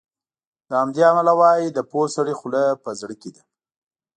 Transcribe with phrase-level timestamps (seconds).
[0.69, 3.41] له همدې امله وایي د پوه سړي خوله په زړه کې ده.